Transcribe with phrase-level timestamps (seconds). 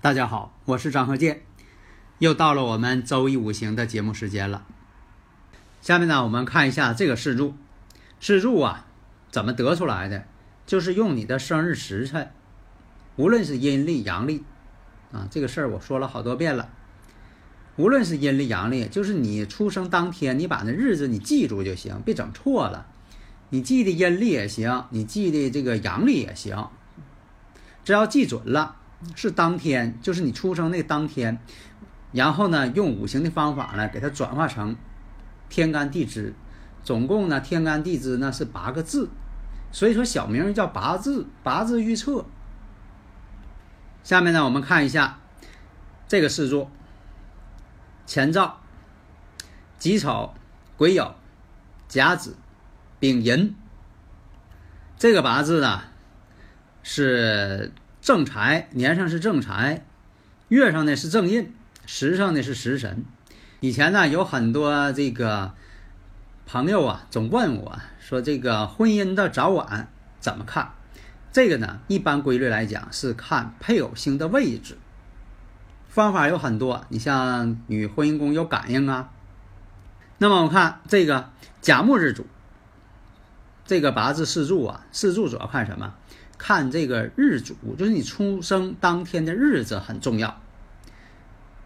[0.00, 1.42] 大家好，我是张鹤剑，
[2.20, 4.64] 又到了我们周易五行的节目时间了。
[5.80, 7.56] 下面呢，我们看一下这个四柱，
[8.20, 8.86] 四柱啊，
[9.32, 10.22] 怎么得出来的？
[10.64, 12.30] 就是用你的生日时辰，
[13.16, 14.44] 无论是阴历阳历
[15.10, 16.70] 啊，这个事儿我说了好多遍了。
[17.74, 22.86] 无论是阴历阳历，就是你出生当天，你把那日子你记住就行，别整错了。
[23.50, 26.68] 你记的阴历也行，你记的这个阳历也行，
[27.82, 28.76] 只要记准了。
[29.14, 31.38] 是当天，就是你出生那当天，
[32.10, 34.74] 然后呢，用五行的方法呢，给它转化成
[35.48, 36.34] 天干地支，
[36.82, 39.08] 总共呢，天干地支呢是八个字，
[39.70, 42.24] 所以说小名叫八字，八字预测。
[44.02, 45.20] 下面呢，我们看一下
[46.08, 46.68] 这个四柱：
[48.06, 48.58] 乾兆、
[49.78, 50.34] 己丑、
[50.76, 51.12] 癸酉、
[51.86, 52.36] 甲子、
[52.98, 53.54] 丙寅。
[54.96, 55.82] 这个八字呢
[56.82, 57.72] 是。
[58.08, 59.84] 正财年上是正财，
[60.48, 61.52] 月上呢是正印，
[61.84, 63.04] 时上呢是食神。
[63.60, 65.52] 以前呢有很多这个
[66.46, 70.72] 朋友啊，总问我说这个婚姻的早晚怎么看？
[71.32, 74.78] 这个呢一般规律来讲是看配偶星的位置，
[75.90, 76.86] 方法有很多。
[76.88, 79.10] 你像与婚姻宫有感应啊。
[80.16, 81.28] 那么我看这个
[81.60, 82.26] 甲木日主，
[83.66, 85.92] 这个八字四柱啊，四柱主要看什么？
[86.38, 90.40] 看这个日主，就是你出生当天的日子很重要。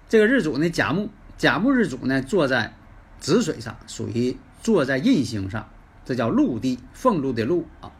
[0.08, 2.74] 这个日主呢，甲木，甲木日主呢，坐在
[3.20, 5.68] 子水上，属于坐在印星上，
[6.04, 7.92] 这叫陆地，俸禄的禄啊。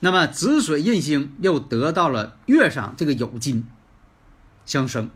[0.00, 3.66] 那么子水印星又得到了月上这个酉金
[4.64, 5.10] 相生，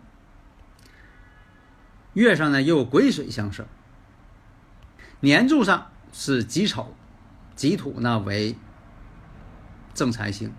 [2.15, 3.67] 月上呢又癸水相生，
[5.21, 6.95] 年柱上是己丑，
[7.55, 8.57] 己土呢为
[9.95, 10.53] 正财星。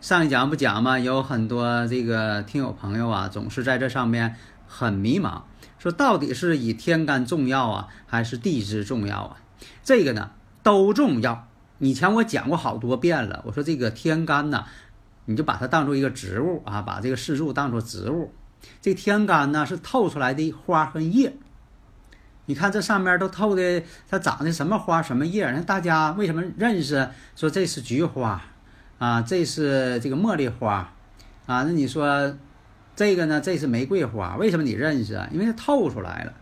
[0.00, 0.98] 上一讲不讲吗？
[0.98, 4.34] 有很多这个听友朋友啊，总是在这上面
[4.66, 5.42] 很迷茫，
[5.78, 9.36] 说到底是以天干重要啊，还是地支重要啊？
[9.84, 10.30] 这个呢
[10.62, 11.46] 都重要。
[11.80, 14.64] 以前我讲过好多遍了，我说这个天干呢，
[15.26, 18.32] 你就把它当做一个植物啊，把这个四柱当做植物。
[18.80, 21.36] 这天干呢是透出来的花和叶，
[22.46, 25.50] 你看这上面都透的，它长的什么花什么叶？
[25.50, 27.10] 那大家为什么认识？
[27.36, 28.42] 说这是菊花。
[29.00, 30.92] 啊，这是这个茉莉花，
[31.46, 32.36] 啊，那你说
[32.94, 33.40] 这个呢？
[33.40, 35.26] 这是玫瑰花，为什么你认识啊？
[35.32, 36.34] 因为它透出来了。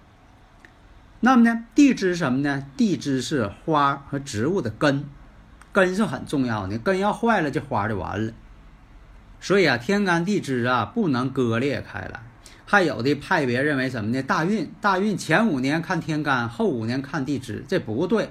[1.21, 2.67] 那么呢，地支什么呢？
[2.77, 5.05] 地支是花和植物的根，
[5.71, 8.33] 根是很重要的，根要坏了，这花就完了。
[9.41, 12.23] 所以啊，天干地支啊不能割裂开来。
[12.67, 14.21] 还有的派别认为什么呢？
[14.25, 18.31] 大运，大运前五年看天干，后五年看地支，这不对，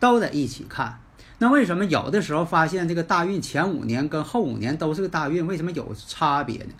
[0.00, 0.98] 都得一起看。
[1.38, 6.70] 那为什么有的时候发现这个大运前五年跟后五年都是个大运，为什么有差别呢？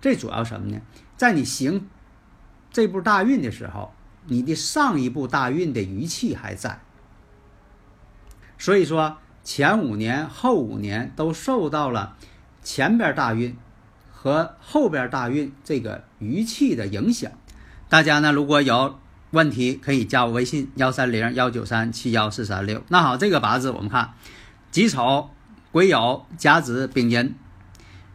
[0.00, 0.80] 这主要什么呢？
[1.16, 1.86] 在你行
[2.72, 3.92] 这步大运的时候，
[4.26, 6.80] 你的上一步大运的余气还在，
[8.56, 12.16] 所以说前五年、后五年都受到了
[12.62, 13.54] 前边大运
[14.10, 17.30] 和后边大运这个余气的影响。
[17.90, 18.98] 大家呢，如果有
[19.30, 22.82] 问题，可以加我微信幺三零幺九三七幺四三六。
[22.88, 24.14] 那好，这个八字我们看
[24.72, 25.30] 己丑、
[25.70, 27.34] 癸酉、甲子、丙寅，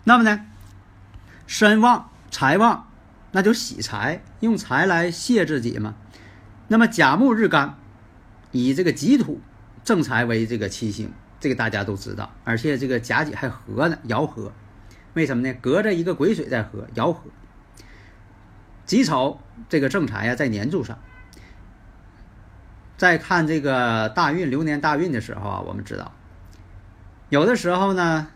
[0.03, 0.45] 那么呢，
[1.47, 2.89] 身旺财旺，
[3.31, 5.95] 那就喜财，用财来泄自己嘛。
[6.67, 7.77] 那么甲木日干，
[8.51, 9.39] 以这个己土
[9.83, 14.51] 正财为这个七星，这个大家都知道，而且这个甲己还合呢，爻合，
[15.13, 15.53] 为什么呢？
[15.61, 17.21] 隔着一个癸水在合，爻合。
[18.85, 19.39] 己丑
[19.69, 20.99] 这个正财呀，在年柱上。
[22.97, 26.13] 再看这个大运流年大运的时候啊，我们知道，
[27.29, 28.27] 有的时候呢，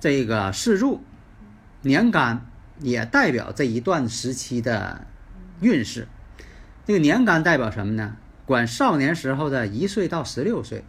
[0.00, 1.02] 这个四柱
[1.80, 2.46] 年干
[2.80, 5.06] 也代表这一段时期的
[5.60, 6.08] 运势。
[6.84, 8.16] 这个年干代表什么呢？
[8.44, 10.84] 管少年时候的一岁到十六岁，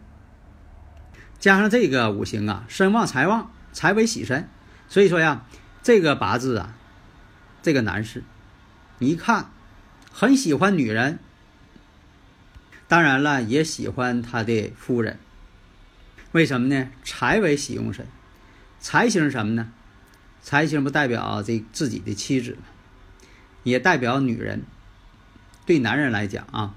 [1.38, 4.48] 加上这个五行啊，身旺财旺，财为喜神，
[4.88, 5.46] 所以说呀，
[5.82, 6.74] 这个八字啊，
[7.62, 8.22] 这个男士。
[9.02, 9.50] 你一看，
[10.12, 11.18] 很喜欢女人，
[12.86, 15.18] 当然了，也喜欢他的夫人。
[16.32, 16.90] 为什么呢？
[17.02, 18.06] 财为喜用神，
[18.78, 19.72] 财星什么呢？
[20.42, 22.58] 财星不代表这自己的妻子？
[23.62, 24.64] 也代表女人。
[25.64, 26.74] 对男人来讲啊，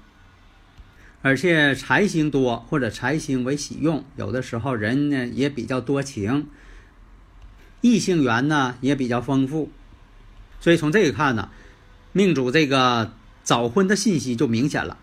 [1.20, 6.48] 而且财星多或者财星为喜用，有的时候人呢也比较多情，
[7.82, 9.70] 异性缘呢也比较丰富。
[10.58, 11.50] 所以从这个看呢。
[12.16, 13.12] 命主这个
[13.42, 14.96] 早婚的信息就明显了，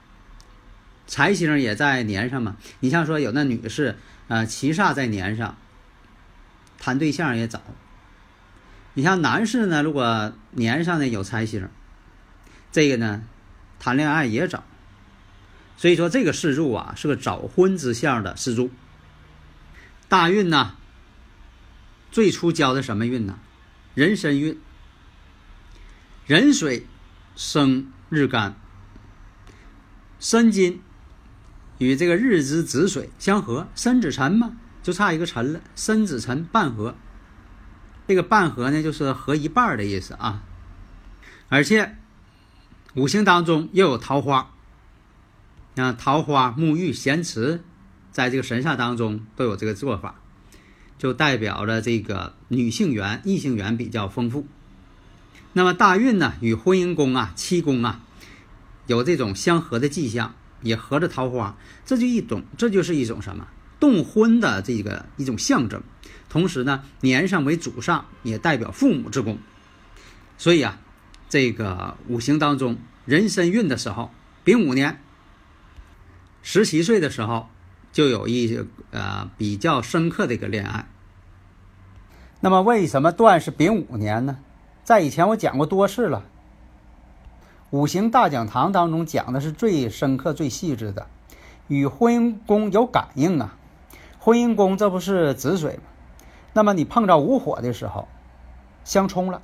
[1.08, 2.56] 财星也在年上嘛。
[2.80, 3.98] 你像说有那女士，
[4.30, 5.58] 呃，七煞在年上，
[6.80, 7.62] 谈对象也早。
[8.94, 11.68] 你像男士呢，如果年上呢有财星，
[12.72, 13.24] 这个呢
[13.78, 14.63] 谈恋爱也早。
[15.75, 18.72] 所以说这个四柱啊是个早婚之相的四柱。
[20.08, 20.78] 大运呢，
[22.10, 23.38] 最初交的什么运呢？
[23.96, 24.58] 壬申运，
[26.25, 26.88] 壬水。
[27.44, 28.56] 生日干，
[30.20, 30.80] 申金
[31.80, 35.60] 与这个日之子水相合，申子辰嘛，就差一个辰了。
[35.76, 36.96] 申子辰半合，
[38.08, 40.44] 这个半合呢，就是合一半的意思啊。
[41.50, 41.98] 而且
[42.94, 44.52] 五行当中又有桃花，
[45.78, 47.64] 啊，桃花、沐浴、咸池，
[48.12, 50.22] 在这个神煞当中都有这个做法，
[51.00, 54.46] 就代表着这个女性缘、异性缘比较丰富。
[55.53, 58.01] 那么大运呢，与婚姻宫啊、七宫啊，
[58.88, 63.48] 有这种相合的迹象，也合着桃花，这就一种，这就是一种什么
[63.80, 65.83] 动婚的这个一种象征。
[66.30, 69.38] 同时呢，年上为主上，也代表父母之宫。
[70.38, 70.80] 所以啊，
[71.27, 74.12] 这个五行当中，壬申运的时候，
[74.45, 75.01] 丙午年，
[76.42, 77.50] 十七岁的时候，
[77.92, 80.88] 就有一些呃比较深刻的一个恋爱。
[82.39, 84.38] 那么为什么断是丙午年呢？
[84.92, 86.22] 在以前我讲过多次了，
[87.70, 91.08] 五行大讲堂当中讲的是最深刻、最细致的，
[91.70, 93.56] 与婚姻宫有感应啊。
[94.20, 95.84] 婚姻宫这不是子水吗？
[96.52, 98.10] 那么你碰着午火的时候，
[98.84, 99.42] 相冲了，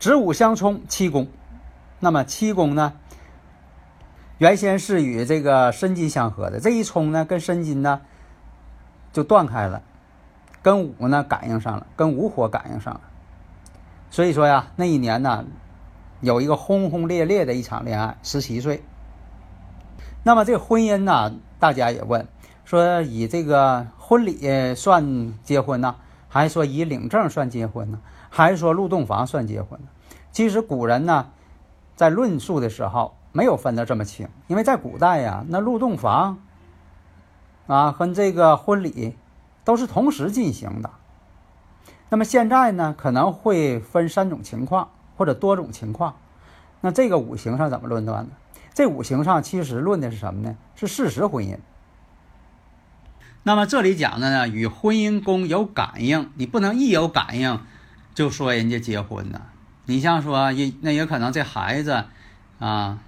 [0.00, 1.28] 子午相冲，七宫。
[2.00, 2.94] 那么七宫呢，
[4.38, 8.00] 原先是与这个申金相合的，这一冲呢，跟申金呢
[9.12, 9.84] 就断开了，
[10.62, 13.02] 跟午呢感应上了，跟午火感应上了。
[14.10, 15.44] 所以说呀，那一年呢，
[16.20, 18.82] 有一个轰轰烈烈的一场恋爱，十七岁。
[20.24, 22.26] 那么这婚姻呢，大家也问
[22.64, 25.94] 说，以这个婚礼算结婚呢，
[26.28, 29.86] 还是说以领证算结婚呢，还是说入洞房算结婚呢？
[30.32, 31.28] 其实古人呢，
[31.96, 36.38] 在论述的时候没有分得这么清，因为在古代呀，那入洞房
[37.66, 39.16] 啊和这个婚礼
[39.64, 40.90] 都是同时进行的。
[42.10, 46.16] 那么现在呢，可能会分三种情况或者多种情况。
[46.82, 48.30] 那这个五行上怎么论断呢？
[48.74, 50.56] 这五行上其实论的是什么呢？
[50.74, 51.56] 是事实婚姻。
[53.42, 57.60] 那么这里讲的呢，与婚姻宫有感应，你不能一有感应
[58.14, 59.42] 就说人家结婚呢。
[59.86, 62.04] 你像说也那也可能这孩子
[62.58, 62.98] 啊，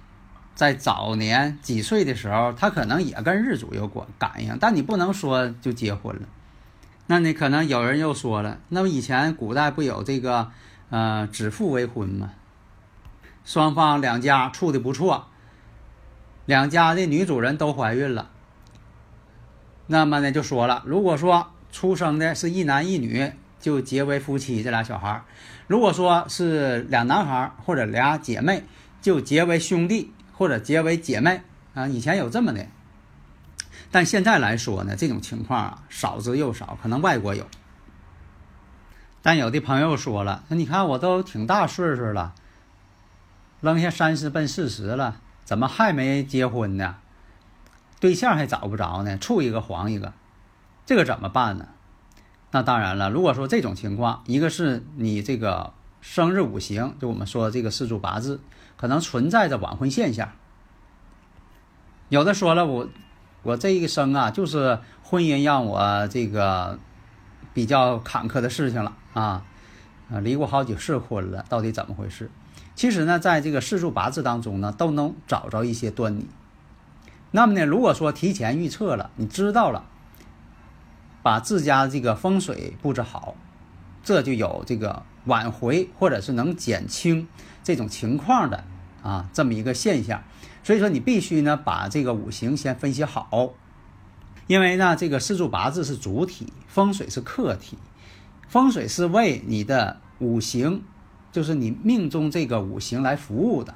[0.55, 6.21] 在早年几岁的时候，他可能也跟日主有关感应，但你不能说就结婚了。
[7.07, 10.51] 那你可能有人又说了，那么以前古代不有这个，
[10.89, 12.31] 呃，指腹为婚吗？
[13.43, 15.27] 双方两家处的不错，
[16.45, 18.29] 两家的女主人都怀孕了，
[19.87, 25.25] 那么呢就说了，如果说出生的是一男一女，就结为夫妻，这俩小孩；
[25.67, 28.63] 如果说是俩男孩或者俩姐妹，
[29.01, 31.41] 就结为兄弟或者结为姐妹
[31.73, 31.87] 啊。
[31.87, 32.65] 以前有这么的，
[33.93, 37.45] 但现在来说呢，这种情况啊少之又少，可能外国有。
[39.21, 42.33] 但有的朋友说了，那你看我都挺大岁数了，
[43.61, 46.95] 扔下三十奔四十了，怎么还没结婚呢？
[47.99, 50.13] 对象还找不着呢，处一个黄一个，
[50.87, 51.67] 这个怎么办呢？
[52.49, 55.71] 那当然了，如果说这种情况，一个是你这个
[56.01, 58.41] 生日五行，就我们说这个四柱八字，
[58.75, 60.31] 可能存在着晚婚现象。
[62.09, 62.89] 有的说了，我
[63.43, 66.79] 我这一生啊，就是婚姻让我这个
[67.53, 69.43] 比较坎坷的事情了啊，
[70.09, 72.31] 啊，离过好几次婚了，到底怎么回事？
[72.73, 76.25] 其实呢，在这个四柱八字当中呢，都能找着一些端倪。
[77.31, 79.83] 那么呢，如果说提前预测了，你知道了，
[81.21, 83.35] 把自家这个风水布置好，
[84.03, 87.27] 这就有这个挽回或者是能减轻
[87.61, 88.63] 这种情况的
[89.03, 90.23] 啊这么一个现象。
[90.63, 93.53] 所以说，你必须呢把这个五行先分析好，
[94.47, 97.77] 因为呢这个四柱八字是主体，风水是客体，
[98.47, 100.81] 风水是为你的五行，
[101.31, 103.75] 就是你命中这个五行来服务的，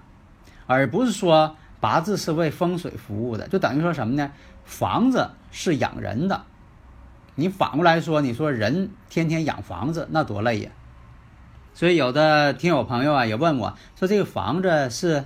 [0.65, 1.55] 而不是说。
[1.79, 4.31] 八字是为风水服务的，就等于说什么呢？
[4.65, 6.43] 房子是养人的，
[7.36, 10.72] 你反过来说，你说人天天养房子，那多累呀！
[11.77, 15.25] 所以有的听友朋友啊也问我说，这个房子是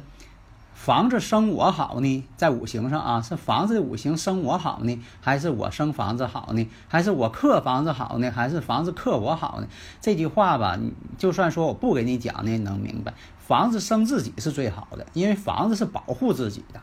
[0.73, 6.67] 房子生我好呢，在五行上啊，是房子的五行生我好呢，还是我生房子好呢？
[6.89, 8.29] 还是我克房子好呢？
[8.29, 9.67] 还是房子克我好呢？
[10.01, 10.77] 这句话吧，
[11.17, 13.13] 就算说我不给你讲呢，能明白。
[13.39, 16.81] 房子生自己是最好的，因为房子是保护自己的。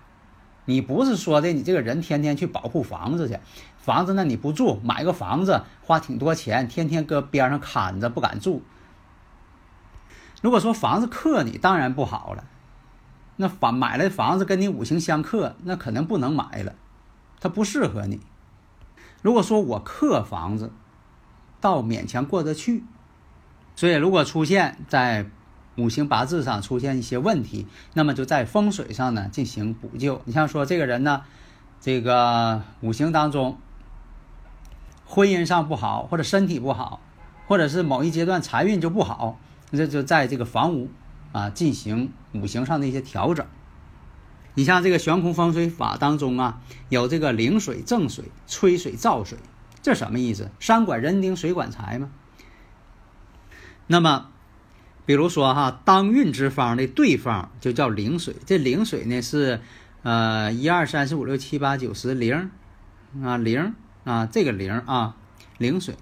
[0.64, 3.38] 你不是说的你这个人天天去保护房子去，
[3.76, 8.62] 房子那你不住，买个房子花挺多钱，天天搁边上看着不敢住。
[10.42, 12.44] 如果说房子克你，当然不好了。
[13.36, 16.74] 那房买来房子跟你五行相克，那可能不能买了，
[17.40, 18.20] 它不适合你。
[19.22, 20.72] 如果说我克房子，
[21.60, 22.84] 倒勉强过得去。
[23.76, 25.30] 所以如果出现在。
[25.76, 30.20] 五行八字上出现一些问题，那么就在风水上呢进行补救。
[30.24, 31.22] 你像说这个人呢，
[31.80, 33.56] 这个五行当中，
[35.06, 37.00] 婚姻上不好，或者身体不好，
[37.46, 39.38] 或者是某一阶段财运就不好，
[39.72, 40.90] 这就在这个房屋
[41.32, 43.46] 啊进行五行上的一些调整。
[44.54, 49.38] 你像这个悬空风水法当中啊，有这个灵水正水、吹水燥水，
[49.82, 50.50] 这什么意思？
[50.58, 52.10] 山管人丁，水管财吗？
[53.86, 54.30] 那么。
[55.06, 59.62] 比如说哈，当运之方的对方就叫零水，这零水呢是，
[60.02, 62.50] 呃，一二三四五六七八九十零，
[63.24, 65.16] 啊零啊这个零啊
[65.56, 65.94] 零水，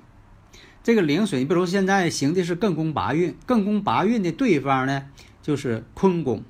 [0.87, 5.07] 这个灵水，你比如现在行的是艮宫八运，艮宫八运的对方呢
[5.43, 6.45] 就是坤宫，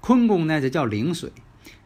[0.00, 1.30] 坤宫呢就叫灵水，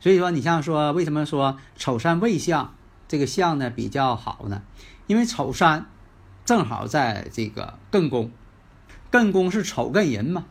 [0.00, 2.74] 所以说你像说为什么说丑山未相
[3.06, 4.62] 这个相呢比较好呢？
[5.06, 5.84] 因为丑山
[6.46, 8.30] 正好在这个艮宫。
[9.12, 10.46] 艮宫是丑艮寅嘛？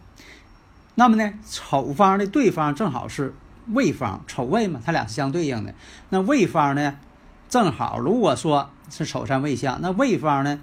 [0.94, 3.34] 那么呢，丑方的对方正好是
[3.70, 5.74] 未方，丑未嘛，它俩是相对应的。
[6.10, 7.00] 那未方呢，
[7.50, 10.60] 正好如果说是丑山未相，那未方呢，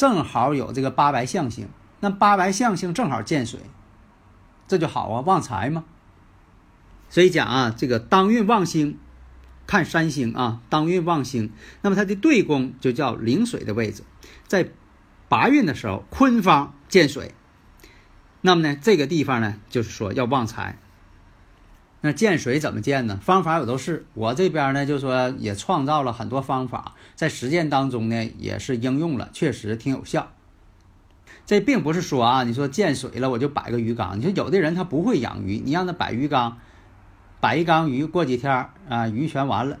[0.00, 1.68] 正好有这个八白象星，
[2.00, 3.60] 那八白象星正好见水，
[4.66, 5.84] 这就好啊，旺财嘛。
[7.10, 8.96] 所以讲啊，这个当运旺星，
[9.66, 11.52] 看三星啊，当运旺星，
[11.82, 14.02] 那么它的对宫就叫临水的位置，
[14.46, 14.70] 在
[15.28, 16.72] 八运的时候，坤方。
[16.88, 17.34] 见水，
[18.40, 20.78] 那么呢，这个地方呢，就是说要旺财。
[22.02, 23.18] 那见水怎么见呢？
[23.22, 30.32] 方法有都是，我这边呢，就说也创造了很多方法，在实践当中呢，也是应用了，确实挺有效。
[31.44, 34.18] 这并不是说啊，你说见水了我就摆个鱼缸。
[34.18, 36.56] 你说有的人他不会养鱼，你让他摆鱼缸，
[37.38, 39.78] 摆一缸鱼，过几天啊，鱼全完了。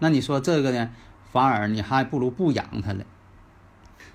[0.00, 0.90] 那你说这个呢，
[1.30, 3.04] 反而你还不如不养它了。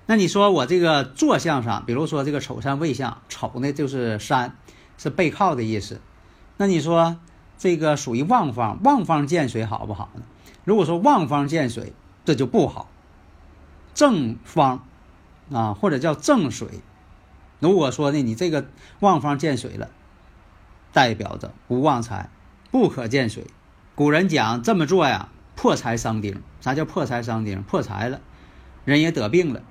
[0.04, 4.56] 那你说我这个坐向上，比如说这个丑山未相，丑呢就是山，
[4.98, 6.00] 是背靠的意思。
[6.56, 7.18] 那你说
[7.58, 10.22] 这个属于旺方，旺方见水好不好呢？
[10.64, 11.92] 如果说旺方见水，
[12.24, 12.88] 这就不好。
[13.94, 14.84] 正方
[15.52, 16.80] 啊，或者叫正水，
[17.58, 18.66] 如果说呢你这个
[19.00, 19.90] 旺方见水了，
[20.92, 22.30] 代表着不旺财，
[22.70, 23.46] 不可见水。
[23.94, 26.42] 古人讲这么做呀，破财伤丁。
[26.60, 27.62] 啥叫破财伤丁？
[27.62, 28.20] 破财了，
[28.84, 29.62] 人也得病了。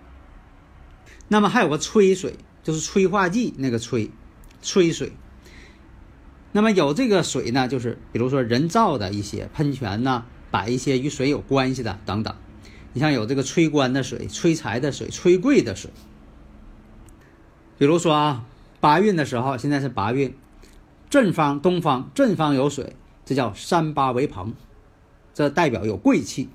[1.28, 4.12] 那么还有个催水，就是催化剂那个催，
[4.62, 5.14] 催水。
[6.54, 12.36] 那么有这个水呢，就是比如说人造的一些喷泉呐，摆一些与水有关系的等等。
[12.94, 15.92] 你像有这个催官的水、催财的水、催贵的水。
[17.78, 18.44] 比如说啊，
[18.80, 20.36] 八运的时候，现在是八运，
[21.10, 24.54] 正方、东方正方有水，这叫三八为朋，
[25.34, 26.50] 这代表有贵气。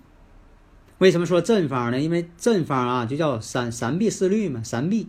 [0.99, 2.01] 为什么说正方呢？
[2.01, 5.09] 因为正方啊，就叫三三碧四绿嘛，三碧。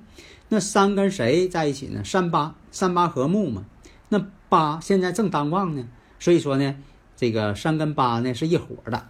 [0.50, 2.02] 那三跟谁在一起呢？
[2.06, 3.66] 三八，三八和睦嘛。
[4.10, 5.88] 那八现在正当旺呢，
[6.20, 6.76] 所以说呢，
[7.16, 9.08] 这个三跟八呢是一伙的。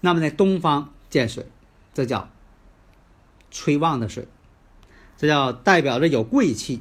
[0.00, 1.46] 那么呢，东方见水，
[1.94, 2.28] 这叫
[3.50, 4.26] 催旺的水，
[5.16, 6.80] 这叫代表着有贵气。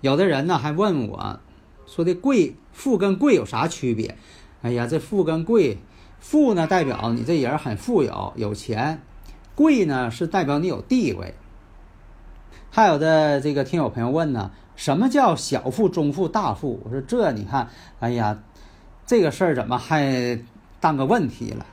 [0.00, 1.40] 有的人呢还问我，
[1.86, 4.16] 说的贵富跟贵有啥区别？
[4.62, 5.78] 哎呀，这富跟贵。
[6.20, 8.98] 富呢，代表你这人很富有、有钱；
[9.54, 11.34] 贵呢，是代表你有地位。
[12.70, 16.80] 还有的这个听友朋友问呢，什么叫小富、中富、大富？
[16.84, 17.68] 我说这你看，
[17.98, 18.38] 哎呀，
[19.04, 20.38] 这个事儿怎么还
[20.78, 21.66] 当个问题了？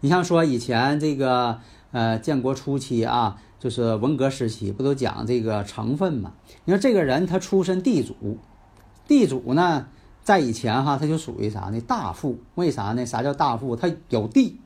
[0.00, 1.58] 你像说以前这个
[1.92, 6.32] 呃，建国初期啊，就是文革时期，不都讲这个成分嘛？
[6.66, 8.36] 你说这个人他出身地主，
[9.08, 9.86] 地主呢？
[10.22, 11.80] 在以前哈，他就属于啥呢？
[11.80, 13.06] 大富，为啥呢？
[13.06, 13.74] 啥叫大富？
[13.74, 14.60] 他有地，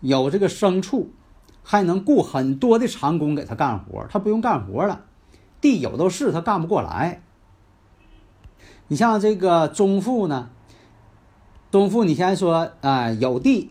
[0.00, 1.10] 有这个牲畜，
[1.62, 5.02] 还能雇很多的长工给他干活，他不用干活了。
[5.62, 7.22] 地有都是，他干不过来。
[8.88, 10.50] 你像这个中富呢，
[11.70, 13.70] 中富，你先说啊，有地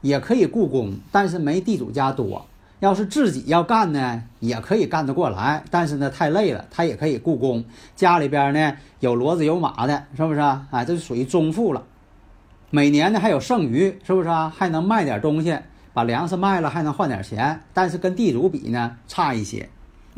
[0.00, 2.46] 也可以雇工，但是没地主家多。
[2.80, 7.64] 要是自己要干呢，也可以干得过来，但是呢太累了，他也可以雇工。
[7.94, 10.66] 家里边呢有骡子有马的，是不是啊？
[10.70, 11.84] 哎，这就属于中富了。
[12.70, 14.52] 每年呢还有剩余，是不是啊？
[14.56, 15.58] 还能卖点东西，
[15.92, 17.60] 把粮食卖了还能换点钱。
[17.74, 19.68] 但是跟地主比呢差一些。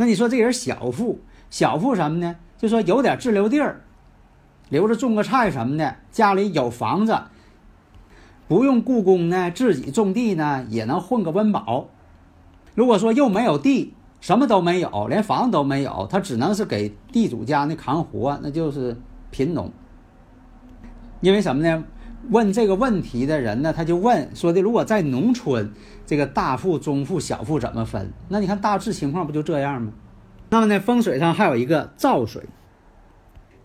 [0.01, 2.37] 那你说这人小富，小富什么呢？
[2.57, 3.83] 就说有点自留地儿，
[4.71, 7.19] 留着种个菜什么的，家里有房子，
[8.49, 11.91] 不用雇工呢，自己种地呢也能混个温饱。
[12.75, 13.93] 如果说又没有地，
[14.23, 18.97] 什么都没有，连房子都没有，他只能是给地主家那扛活，那就是
[19.31, 19.71] 贫农。
[21.21, 21.85] 因为什么呢？
[22.29, 25.73] 问这个问题的人呢，他就问说的：如果在农村，
[26.07, 28.13] 这个大富、中富、小富怎么分？
[28.29, 29.93] 那你看大致情况不就这样吗？
[30.51, 32.43] 那么呢，风水上还有一个造水，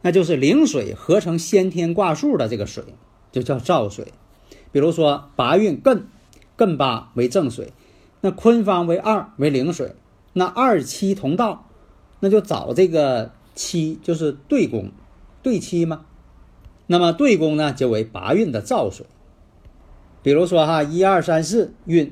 [0.01, 2.83] 那就是灵水合成先天卦数的这个水，
[3.31, 4.13] 就叫造水。
[4.71, 6.03] 比如说八运艮，
[6.57, 7.73] 艮八为正水。
[8.21, 9.95] 那坤方为二为零水，
[10.33, 11.67] 那二七同道，
[12.21, 14.89] 那就找这个七就是对宫，
[15.43, 16.05] 对七嘛。
[16.87, 19.05] 那么对宫呢就为八运的造水。
[20.21, 22.11] 比如说哈，一二三四运，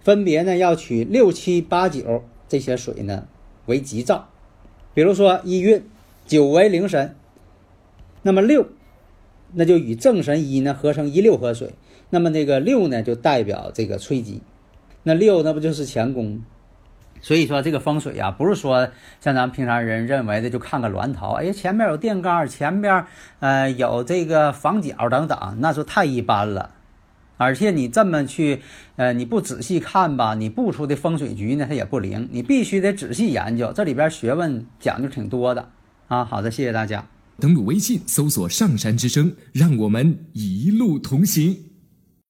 [0.00, 3.26] 分别呢要取六七八九这些水呢
[3.66, 4.28] 为吉兆。
[4.94, 5.84] 比如说一运
[6.26, 7.14] 九为零神，
[8.22, 8.66] 那么六，
[9.52, 11.74] 那就与正神一呢合成一六合水，
[12.10, 14.40] 那么那个六呢就代表这个催吉。
[15.04, 16.42] 那六那不就是乾宫？
[17.22, 23.06] 所以说这个风水呀，不是说像咱们平常人认为的，就看个峦头，哎，前面有电杆，前面
[23.38, 26.72] 呃有这个房角等等，那就太一般了。
[27.38, 28.60] 而且你这么去，
[28.96, 32.28] 呃，你不仔细看吧，你布出的风水局呢，它也不灵。
[32.30, 35.70] 你必须得仔细研究，这里边学问讲究挺多的
[36.08, 36.24] 啊。
[36.24, 37.04] 好的，谢谢大家。
[37.40, 41.71] 登录微信搜索“上山之声”，让我们一路同行。